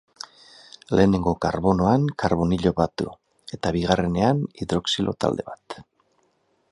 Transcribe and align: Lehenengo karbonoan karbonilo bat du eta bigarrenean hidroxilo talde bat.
Lehenengo 0.99 1.33
karbonoan 1.45 2.07
karbonilo 2.23 2.73
bat 2.81 2.93
du 3.01 3.13
eta 3.59 3.73
bigarrenean 3.77 4.43
hidroxilo 4.63 5.15
talde 5.25 5.47
bat. 5.51 5.81